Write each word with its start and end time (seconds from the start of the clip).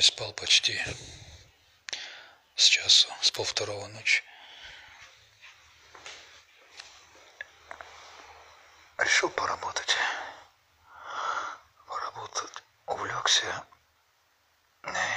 не 0.00 0.04
спал 0.04 0.32
почти 0.32 0.82
с 2.56 2.64
часу, 2.64 3.06
с 3.20 3.30
полвторого 3.30 3.86
ночи. 3.88 4.24
Решил 8.96 9.28
поработать. 9.28 9.94
Поработать. 11.86 12.62
Увлекся. 12.86 13.66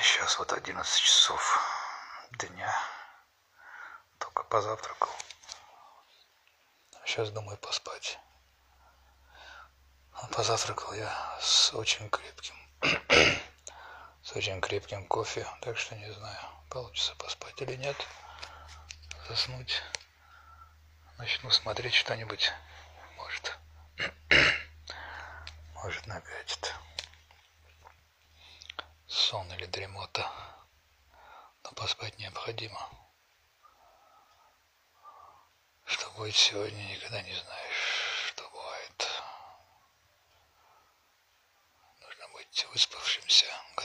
Сейчас 0.02 0.38
вот 0.38 0.52
11 0.52 1.02
часов 1.02 1.58
дня. 2.32 2.76
Только 4.20 4.44
позавтракал. 4.44 5.16
Сейчас 7.06 7.30
думаю 7.30 7.58
поспать. 7.58 8.20
Позавтракал 10.34 10.92
я 10.92 11.40
с 11.40 11.74
очень 11.74 12.10
крепким 12.10 12.58
очень 14.36 14.62
крепким 14.62 15.06
кофе, 15.06 15.48
так 15.62 15.78
что 15.78 15.96
не 15.96 16.12
знаю, 16.12 16.40
получится 16.70 17.16
поспать 17.16 17.62
или 17.62 17.76
нет, 17.76 17.96
заснуть. 19.28 19.82
Начну 21.18 21.52
смотреть 21.52 21.94
что-нибудь, 21.94 22.52
может, 23.18 23.60
может 25.76 26.08
накатит. 26.08 26.74
Сон 29.08 29.52
или 29.54 29.66
дремота, 29.68 30.30
но 31.64 31.72
поспать 31.74 32.18
необходимо. 32.18 32.90
Что 35.86 36.10
будет 36.12 36.36
сегодня, 36.36 36.82
никогда 36.84 37.22
не 37.22 37.34
знаешь, 37.34 38.28
что 38.30 38.50
бывает. 38.50 39.12
Нужно 42.02 42.28
быть 42.34 42.68
выспавшимся, 42.72 43.03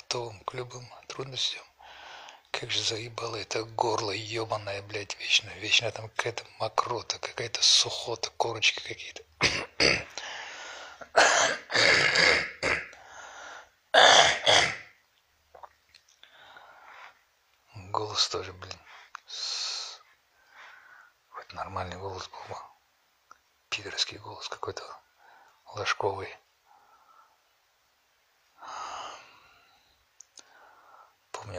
готовым 0.08 0.40
к 0.40 0.54
любым 0.54 0.88
трудностям. 1.06 1.62
Как 2.50 2.70
же 2.70 2.82
заебало 2.82 3.36
это 3.36 3.64
горло 3.64 4.10
ебаное, 4.10 4.80
блядь, 4.80 5.14
вечно, 5.20 5.50
вечно 5.58 5.90
там 5.90 6.08
какая-то 6.08 6.44
мокрота, 6.58 7.18
какая-то 7.18 7.62
сухота, 7.62 8.30
корочки 8.38 8.80
какие-то. 8.88 9.22
Голос 17.90 18.28
тоже, 18.30 18.54
блин. 18.54 18.78
Вот 21.34 21.52
нормальный 21.52 21.98
голос 21.98 22.26
был 22.28 22.38
бы. 22.48 22.56
Пидорский 23.68 24.16
голос 24.16 24.48
какой-то 24.48 24.82
ложковый. 25.74 26.34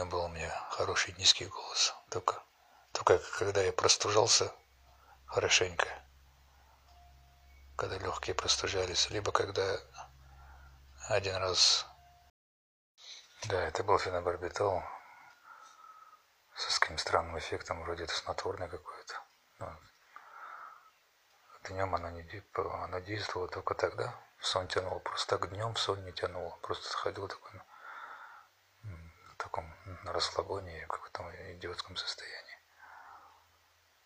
Помню, 0.00 0.12
был 0.12 0.24
у 0.24 0.28
меня 0.28 0.50
хороший 0.70 1.14
низкий 1.18 1.44
голос. 1.44 1.94
Только, 2.08 2.42
только 2.92 3.18
когда 3.38 3.60
я 3.60 3.70
простужался 3.70 4.50
хорошенько, 5.26 5.86
когда 7.76 7.98
легкие 7.98 8.34
простужались, 8.34 9.10
либо 9.10 9.30
когда 9.30 9.78
один 11.10 11.36
раз... 11.36 11.86
Да, 13.48 13.60
это 13.60 13.84
был 13.84 13.98
фенобарбитол 13.98 14.82
с 16.56 16.78
каким 16.78 16.96
странным 16.96 17.38
эффектом, 17.38 17.82
вроде 17.82 18.04
это 18.04 18.14
снотворное 18.14 18.68
какое-то. 18.68 19.14
Ну, 19.58 19.68
днем 21.64 21.94
оно 21.94 22.08
не 22.08 22.42
оно 22.54 23.00
действовало 23.00 23.48
только 23.48 23.74
тогда. 23.74 24.14
Сон 24.40 24.66
тянуло. 24.66 24.98
Просто 25.00 25.36
так 25.36 25.50
днем 25.50 25.76
сон 25.76 26.02
не 26.04 26.12
тянуло. 26.12 26.56
Просто 26.62 26.96
ходил 26.96 27.28
такой 27.28 27.50
в 27.50 27.69
таком 29.50 29.74
в 29.84 30.86
каком-то 30.86 31.52
идиотском 31.54 31.96
состоянии. 31.96 32.58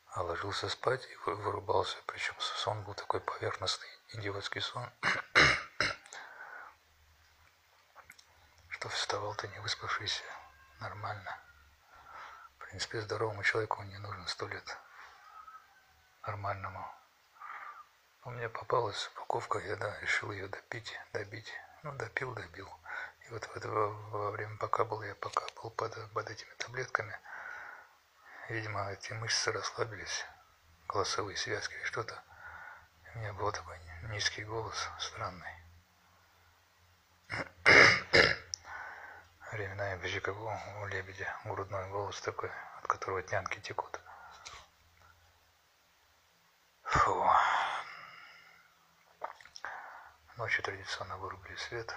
А 0.07 0.23
ложился 0.23 0.69
спать 0.71 1.07
и 1.07 1.17
вырубался. 1.27 1.99
Причем 2.07 2.35
сон 2.39 2.83
был 2.83 2.95
такой 2.95 3.21
поверхностный, 3.21 3.89
идиотский 4.15 4.63
сон. 4.63 4.91
Что 8.69 8.89
вставал 8.89 9.35
ты 9.35 9.49
не 9.49 9.59
выспавшийся 9.59 10.25
нормально. 10.81 11.39
В 12.57 12.65
принципе, 12.65 13.03
здоровому 13.03 13.43
человеку 13.43 13.83
не 13.83 13.99
нужно 13.99 14.27
сто 14.27 14.49
лет 14.49 14.79
нормальному. 16.27 16.91
У 18.25 18.31
меня 18.31 18.49
попалась 18.49 19.09
упаковка, 19.09 19.59
я 19.59 19.77
да, 19.77 20.01
решил 20.01 20.33
ее 20.33 20.49
допить, 20.49 20.99
добить. 21.13 21.53
Ну, 21.83 21.93
допил, 21.93 22.33
добил. 22.35 22.71
И 23.25 23.31
вот 23.31 23.45
в 23.45 23.57
это, 23.57 23.69
во 23.69 24.31
время, 24.33 24.57
пока 24.59 24.85
был 24.85 25.03
я 25.03 25.15
пока 25.15 25.47
был 25.63 25.71
под, 25.71 25.95
под 26.13 26.31
этими 26.31 26.53
таблетками, 26.59 27.19
видимо, 28.51 28.91
эти 28.93 29.15
мышцы 29.15 29.51
расслабились, 29.51 30.27
голосовые 30.89 31.37
связки 31.37 31.73
или 31.75 31.85
что-то. 31.85 32.23
У 33.15 33.19
меня 33.19 33.33
был 33.33 33.51
такой 33.51 33.79
низкий 34.11 34.45
голос, 34.45 34.91
странный. 34.99 35.55
Временами 39.53 40.01
почти 40.01 40.21
как 40.21 40.37
у 40.37 40.87
лебедя, 40.87 41.35
грудной 41.45 41.89
голос 41.89 42.21
такой, 42.21 42.51
от 42.79 42.87
которого 42.87 43.23
тянки 43.23 43.59
текут. 43.61 44.01
Фу. 46.83 47.27
Ночью 50.37 50.63
традиционно 50.65 51.17
вырубили 51.17 51.57
свет, 51.57 51.95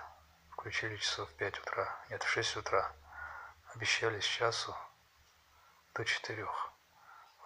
включили 0.57 0.97
часов 0.97 1.29
в 1.29 1.33
5 1.35 1.59
утра, 1.59 1.95
нет, 2.09 2.23
в 2.23 2.27
6 2.27 2.57
утра. 2.57 2.91
Обещали 3.75 4.19
с 4.19 4.25
часу 4.25 4.75
до 5.93 6.03
4. 6.03 6.47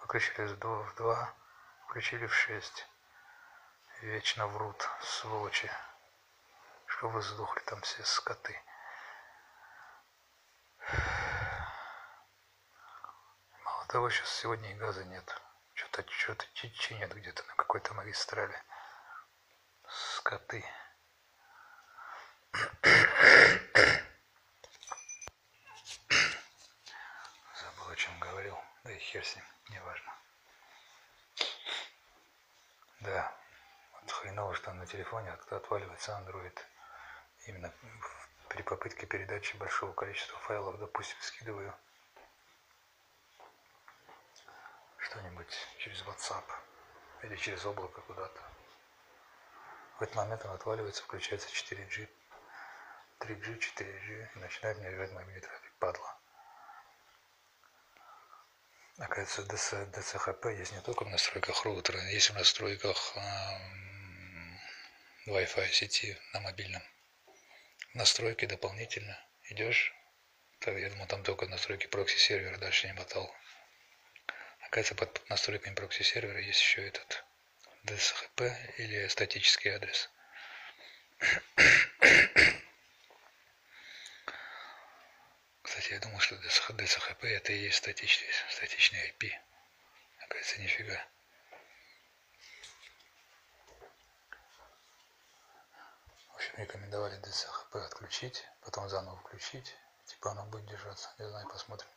Выключили 0.00 0.46
в 0.46 0.58
2, 0.58 0.82
в 0.82 0.94
2 0.94 1.34
включили 1.84 2.26
в 2.26 2.34
6. 2.34 2.88
Вечно 4.00 4.46
врут, 4.46 4.88
сволочи. 5.02 5.70
Что 6.86 7.08
вы 7.10 7.20
сдохли 7.22 7.60
там 7.60 7.82
все 7.82 8.02
скоты. 8.02 8.60
Мало 13.64 13.86
того, 13.88 14.08
сейчас 14.10 14.30
сегодня 14.30 14.72
и 14.72 14.74
газа 14.74 15.04
нет. 15.04 15.40
Что-то 15.74 16.10
что-то 16.10 16.46
чинят 16.54 17.12
где-то 17.12 17.42
на 17.44 17.54
какой-то 17.56 17.92
магистрали. 17.94 18.60
Скоты. 19.88 20.64
Забыл, 27.54 27.88
о 27.90 27.96
чем 27.96 28.18
говорил. 28.18 28.58
Да 28.84 28.92
и 28.92 28.98
хер 29.12 29.24
неважно. 29.68 30.12
Да, 33.00 33.34
вот 33.92 34.10
хреново, 34.10 34.54
что 34.54 34.72
на 34.72 34.86
телефоне 34.86 35.32
отваливается 35.50 36.12
Android. 36.12 36.58
Именно 37.46 37.72
при 38.48 38.62
попытке 38.62 39.06
передачи 39.06 39.56
большого 39.56 39.92
количества 39.92 40.38
файлов, 40.38 40.78
допустим, 40.78 41.16
скидываю 41.20 41.74
что-нибудь 44.98 45.52
через 45.78 46.02
WhatsApp 46.04 46.44
или 47.22 47.36
через 47.36 47.66
облако 47.66 48.00
куда-то. 48.02 48.40
В 49.98 50.02
этот 50.02 50.16
момент 50.16 50.44
он 50.46 50.52
отваливается, 50.52 51.02
включается 51.02 51.48
4G, 51.48 52.08
3G, 53.18 53.58
4G 53.58 54.28
и 54.34 54.38
начинает 54.38 54.78
мне 54.78 54.90
лежать 54.90 55.12
мобильный 55.12 55.40
трафик, 55.40 55.72
падла. 55.78 56.21
Оказывается, 58.98 59.42
DC, 59.42 59.90
DCHP 59.90 60.58
есть 60.58 60.72
не 60.72 60.80
только 60.82 61.04
в 61.04 61.08
настройках 61.08 61.64
роутера, 61.64 61.98
есть 62.10 62.28
в 62.28 62.34
настройках 62.34 63.16
эм, 63.16 64.60
Wi-Fi 65.26 65.70
сети 65.70 66.18
на 66.34 66.40
мобильном. 66.40 66.82
Настройки 67.94 68.44
дополнительно 68.44 69.18
идешь, 69.48 69.94
я 70.66 70.90
думал, 70.90 71.06
там 71.06 71.22
только 71.22 71.46
настройки 71.46 71.86
прокси-сервера, 71.86 72.58
дальше 72.58 72.86
не 72.86 72.92
мотал. 72.92 73.34
Оказывается, 74.60 74.94
под 74.94 75.28
настройками 75.30 75.74
прокси-сервера 75.74 76.40
есть 76.40 76.60
еще 76.60 76.86
этот 76.86 77.24
DSHP 77.84 78.76
или 78.76 79.08
статический 79.08 79.70
адрес. 79.70 80.10
Я 85.92 86.00
думал, 86.00 86.20
что 86.20 86.36
DSHP 86.36 87.26
это 87.28 87.52
и 87.52 87.64
есть 87.64 87.76
статичный, 87.76 88.28
статичный 88.50 89.10
IP. 89.10 89.30
Оказывается, 90.20 90.60
нифига. 90.60 91.04
В 96.30 96.36
общем, 96.36 96.54
рекомендовали 96.56 97.20
DSHP 97.20 97.84
отключить, 97.84 98.44
потом 98.62 98.88
заново 98.88 99.18
включить. 99.18 99.74
Типа 100.06 100.30
оно 100.30 100.46
будет 100.46 100.66
держаться. 100.66 101.10
Не 101.18 101.28
знаю, 101.28 101.46
посмотрим. 101.48 101.88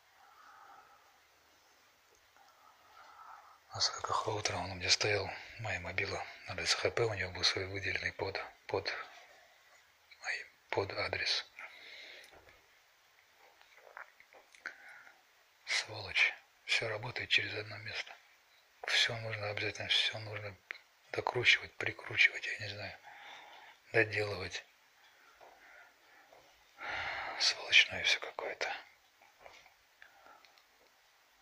На 3.72 3.80
сороках 3.80 4.28
утром 4.28 4.64
он 4.64 4.70
у 4.72 4.74
меня 4.74 4.90
стоял, 4.90 5.28
моя 5.60 5.80
мобила 5.80 6.22
на 6.48 6.52
DSHP, 6.52 7.02
у 7.02 7.14
него 7.14 7.30
был 7.32 7.44
свой 7.44 7.66
выделенный 7.66 8.12
под, 8.12 8.38
под, 8.66 8.92
под 10.70 10.92
адрес. 10.92 11.46
Сволочь. 15.66 16.32
Все 16.64 16.88
работает 16.88 17.28
через 17.28 17.52
одно 17.54 17.76
место. 17.78 18.12
Все 18.86 19.16
нужно 19.16 19.50
обязательно, 19.50 19.88
все 19.88 20.18
нужно 20.20 20.56
докручивать, 21.12 21.74
прикручивать, 21.76 22.46
я 22.46 22.58
не 22.66 22.68
знаю, 22.68 22.96
доделывать. 23.92 24.64
Сволочное 27.40 28.02
все 28.04 28.20
какое-то. 28.20 28.72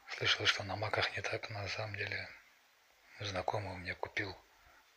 Слышал, 0.08 0.46
что 0.46 0.62
на 0.62 0.76
маках 0.76 1.14
не 1.16 1.22
так, 1.22 1.50
на 1.50 1.68
самом 1.68 1.96
деле 1.96 2.28
знакомый 3.20 3.74
у 3.74 3.76
меня 3.76 3.94
купил, 3.94 4.36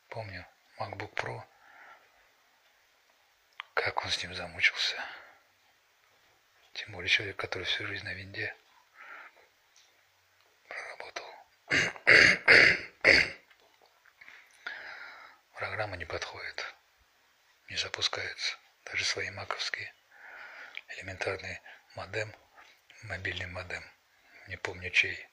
помню, 0.09 0.45
MacBook 0.79 1.13
Pro. 1.13 1.43
Как 3.73 4.05
он 4.05 4.11
с 4.11 4.23
ним 4.23 4.33
замучился. 4.33 5.03
Тем 6.73 6.93
более 6.93 7.09
человек, 7.09 7.35
который 7.35 7.63
всю 7.63 7.85
жизнь 7.87 8.05
на 8.05 8.13
винде 8.13 8.55
проработал. 10.97 11.25
Программа 15.53 15.97
не 15.97 16.05
подходит, 16.05 16.75
не 17.69 17.77
запускается. 17.77 18.57
Даже 18.85 19.03
свои 19.05 19.29
маковские 19.31 19.93
элементарный 20.89 21.59
модем, 21.95 22.33
мобильный 23.03 23.47
модем 23.47 23.83
не 24.47 24.55
помню 24.55 24.89
чей. 24.91 25.27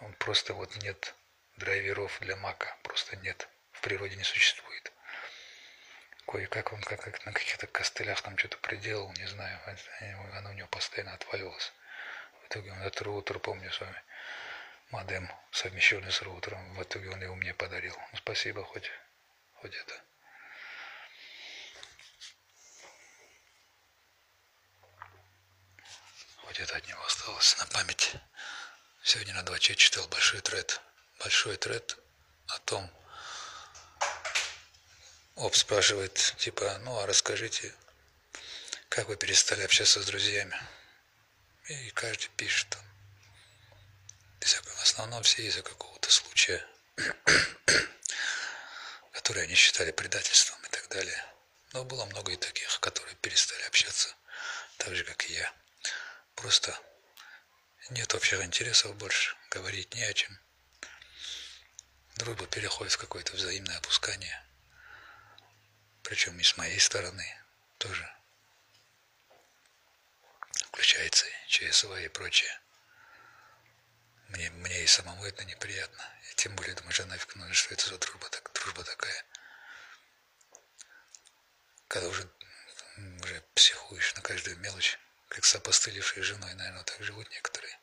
Он 0.00 0.12
просто 0.14 0.54
вот 0.54 0.74
нет 0.76 1.14
драйверов 1.56 2.18
для 2.20 2.36
мака, 2.36 2.76
просто 2.82 3.16
нет, 3.16 3.48
в 3.72 3.80
природе 3.82 4.16
не 4.16 4.24
существует. 4.24 4.92
Кое-как 6.26 6.72
он 6.72 6.82
как, 6.82 7.02
как 7.02 7.24
на 7.26 7.32
каких-то 7.32 7.66
костылях 7.66 8.20
там 8.22 8.36
что-то 8.38 8.56
приделал, 8.58 9.12
не 9.12 9.26
знаю, 9.26 9.60
оно 10.34 10.50
у 10.50 10.54
него 10.54 10.68
постоянно 10.68 11.14
отваливалось. 11.14 11.72
В 12.42 12.46
итоге 12.46 12.72
он 12.72 12.80
этот 12.80 13.00
роутер, 13.02 13.38
помню 13.38 13.70
с 13.70 13.80
вами, 13.80 14.02
модем, 14.90 15.30
совмещенный 15.52 16.12
с 16.12 16.22
роутером, 16.22 16.74
в 16.74 16.82
итоге 16.82 17.10
он 17.10 17.22
его 17.22 17.34
мне 17.34 17.54
подарил. 17.54 17.96
Ну, 18.12 18.18
спасибо, 18.18 18.64
хоть, 18.64 18.90
хоть 19.54 19.74
это. 19.74 20.02
Хоть 26.36 26.60
это 26.60 26.76
от 26.76 26.86
него 26.86 27.04
осталось 27.04 27.58
на 27.58 27.66
память. 27.66 28.14
Сегодня 29.02 29.34
на 29.34 29.42
2 29.42 29.58
читал 29.58 30.06
большой 30.08 30.40
тред. 30.40 30.80
Большой 31.18 31.56
тред 31.56 31.98
о 32.48 32.58
том, 32.60 32.90
Об 35.36 35.54
спрашивает, 35.54 36.34
типа, 36.38 36.78
ну 36.84 36.98
а 36.98 37.06
расскажите, 37.06 37.74
как 38.88 39.08
вы 39.08 39.16
перестали 39.16 39.62
общаться 39.62 40.02
с 40.02 40.06
друзьями? 40.06 40.56
И 41.68 41.90
каждый 41.90 42.30
пишет 42.36 42.78
В 44.46 44.82
основном 44.82 45.24
все 45.24 45.42
из-за 45.48 45.62
какого-то 45.62 46.08
случая, 46.08 46.64
который 49.12 49.42
они 49.42 49.56
считали 49.56 49.90
предательством 49.90 50.64
и 50.64 50.68
так 50.68 50.88
далее. 50.88 51.24
Но 51.72 51.84
было 51.84 52.04
много 52.06 52.30
и 52.30 52.36
таких, 52.36 52.78
которые 52.78 53.16
перестали 53.16 53.62
общаться, 53.64 54.14
так 54.76 54.94
же, 54.94 55.02
как 55.02 55.28
и 55.28 55.32
я. 55.32 55.52
Просто 56.36 56.78
нет 57.90 58.14
общих 58.14 58.40
интересов 58.40 58.94
больше, 58.94 59.36
говорить 59.50 59.92
не 59.94 60.04
о 60.04 60.14
чем. 60.14 60.38
Дружба 62.14 62.46
переходит 62.46 62.92
в 62.92 62.98
какое-то 62.98 63.32
взаимное 63.32 63.76
опускание. 63.78 64.46
Причем 66.04 66.38
и 66.38 66.44
с 66.44 66.56
моей 66.56 66.78
стороны 66.78 67.26
тоже. 67.78 68.08
Включается 70.68 71.26
ЧСВ 71.48 71.90
и 71.98 72.08
прочее. 72.08 72.60
Мне, 74.28 74.50
мне 74.50 74.82
и 74.82 74.86
самому 74.86 75.24
это 75.24 75.44
неприятно. 75.44 76.02
И 76.30 76.34
тем 76.34 76.54
более 76.56 76.74
думаю, 76.74 76.92
что 76.92 77.06
нафиг 77.06 77.34
нужно, 77.36 77.54
что 77.54 77.74
это 77.74 77.88
за 77.88 77.98
дружба, 77.98 78.28
так, 78.28 78.50
дружба 78.52 78.84
такая. 78.84 79.24
Когда 81.88 82.08
уже, 82.08 82.28
уже 83.22 83.40
психуешь 83.54 84.14
на 84.14 84.22
каждую 84.22 84.58
мелочь 84.58 84.98
как 85.28 85.44
с 85.44 85.54
опостылевшей 85.54 86.22
женой, 86.22 86.54
наверное, 86.54 86.84
так 86.84 87.02
живут 87.02 87.30
некоторые. 87.30 87.78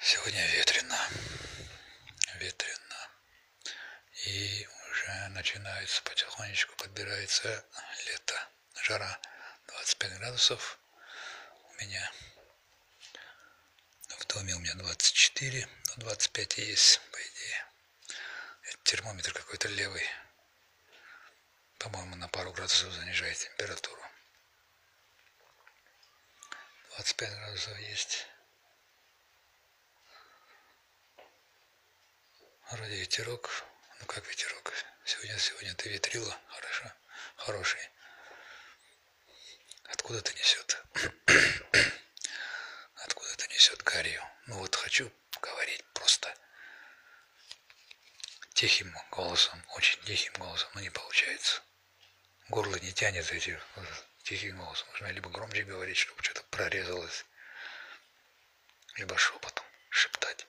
Сегодня 0.00 0.46
ветрено. 0.56 0.98
Ветрено. 2.34 3.10
И 4.26 4.68
уже 4.90 5.28
начинается 5.28 6.02
потихонечку, 6.02 6.74
подбирается 6.76 7.64
лето. 8.06 8.48
Жара 8.82 9.20
25 9.98 10.18
градусов 10.18 10.78
у 11.70 11.74
меня. 11.82 12.12
В 14.18 14.26
доме 14.26 14.54
у 14.54 14.58
меня 14.58 14.74
24, 14.74 15.68
но 15.88 15.94
25 15.96 16.58
есть, 16.58 17.00
по 17.10 17.16
идее. 17.16 17.66
Это 18.62 18.78
термометр 18.84 19.32
какой-то 19.32 19.68
левый 19.68 20.04
по-моему, 21.84 22.16
на 22.16 22.28
пару 22.28 22.50
градусов 22.52 22.90
занижает 22.92 23.36
температуру. 23.36 24.02
25 26.96 27.30
градусов 27.30 27.78
есть. 27.80 28.26
Вроде 32.70 32.96
ветерок. 32.96 33.64
Ну 34.00 34.06
как 34.06 34.26
ветерок? 34.26 34.72
Сегодня, 35.04 35.38
сегодня 35.38 35.74
ты 35.74 35.90
ветрила. 35.90 36.34
Хорошо. 36.48 36.90
Хороший. 37.36 37.90
Откуда 40.04 40.20
ты 40.20 40.34
несет? 40.34 40.84
Откуда 43.06 43.36
ты 43.36 43.48
несет 43.48 43.82
гарью? 43.84 44.22
Ну 44.48 44.58
вот 44.58 44.76
хочу 44.76 45.10
говорить 45.40 45.82
просто 45.94 46.36
тихим 48.52 48.94
голосом, 49.10 49.64
очень 49.76 49.98
тихим 50.02 50.34
голосом, 50.34 50.68
но 50.74 50.82
не 50.82 50.90
получается 50.90 51.62
горло 52.50 52.76
не 52.76 52.92
тянет 52.92 53.32
эти 53.32 53.58
тихим 54.24 54.58
голосом. 54.58 54.86
Нужно 54.90 55.06
либо 55.06 55.30
громче 55.30 55.62
говорить, 55.62 55.96
чтобы 55.96 56.22
что-то 56.22 56.42
прорезалось, 56.50 57.24
либо 58.96 59.16
шепотом 59.16 59.64
шептать. 59.88 60.46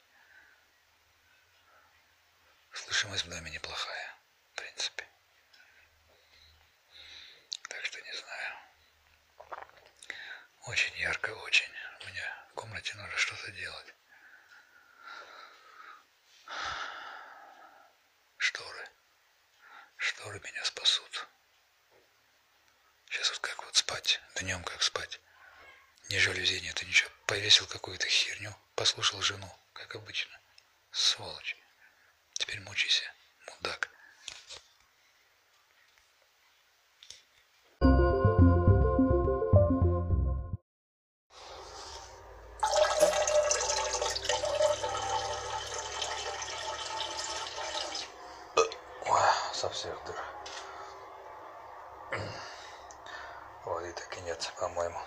Слышимость 2.74 3.24
в 3.24 3.30
доме 3.30 3.52
неплохая, 3.52 4.18
в 4.52 4.56
принципе. 4.58 5.08
Так 7.70 7.86
что 7.86 8.02
не 8.02 8.14
знаю. 8.14 8.56
Очень 10.66 10.96
ярко, 10.98 11.30
очень. 11.30 11.70
Меня 12.08 12.48
в 12.50 12.54
комнате 12.56 12.96
нужно 12.96 13.18
что-то 13.18 13.52
делать. 13.52 13.94
Шторы. 18.38 18.90
Шторы 19.98 20.40
меня 20.40 20.64
спасут. 20.66 21.28
Сейчас 23.10 23.30
вот 23.30 23.40
как 23.40 23.64
вот 23.64 23.76
спать, 23.76 24.20
днем 24.36 24.64
как 24.64 24.82
спать. 24.82 25.20
Ни 26.10 26.18
жалюзи 26.18 26.60
нет, 26.62 26.82
и 26.82 26.86
ничего. 26.86 27.12
Повесил 27.28 27.68
какую-то 27.68 28.08
херню, 28.08 28.56
послушал 28.76 29.22
жену, 29.22 29.52
как 29.74 29.96
обычно. 29.96 30.40
Сволочь. 30.92 31.56
Теперь 32.34 32.60
мучайся, 32.62 33.06
мудак. 33.48 33.90
Со 49.56 49.70
всех 49.70 49.98
дыр. 50.04 50.22
Воды 53.66 53.94
так 53.94 54.18
и 54.18 54.22
нет, 54.22 54.52
по-моему. 54.60 55.00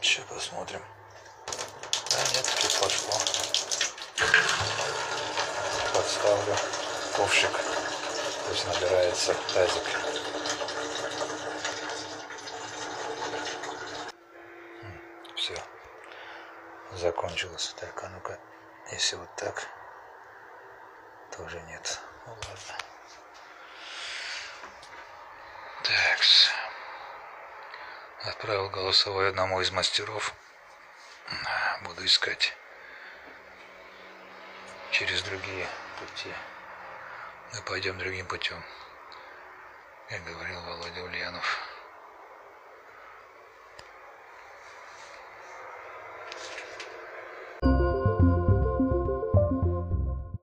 Сейчас 0.00 0.24
посмотрим. 0.24 0.82
Да 2.10 2.18
нет, 2.34 2.46
тут 2.62 2.80
пошло. 2.80 3.12
Подставлю 5.94 6.56
ковшик. 7.14 7.50
Пусть 8.48 8.66
набирается 8.66 9.34
тазик. 9.52 9.84
Все. 15.36 15.62
Закончилось. 16.92 17.74
Так, 17.78 18.02
а 18.04 18.08
ну-ка. 18.08 18.38
Если 18.90 19.16
вот 19.16 19.28
так, 19.36 19.66
тоже 21.36 21.60
нет. 21.62 22.00
Ну 22.26 22.32
ладно. 22.32 22.89
Так. 25.90 26.20
Отправил 28.22 28.68
голосовой 28.70 29.28
одному 29.28 29.60
из 29.60 29.72
мастеров. 29.72 30.32
Буду 31.82 32.04
искать 32.04 32.54
через 34.92 35.22
другие 35.22 35.66
пути. 35.98 36.32
Мы 37.52 37.62
пойдем 37.62 37.98
другим 37.98 38.26
путем. 38.26 38.62
Как 40.08 40.22
говорил 40.22 40.60
Володя 40.60 41.02
Ульянов. 41.02 41.58